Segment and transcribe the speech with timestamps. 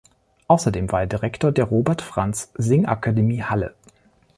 [0.47, 3.75] Außerdem war er Direktor der "Robert-Franz-Singakademie Halle".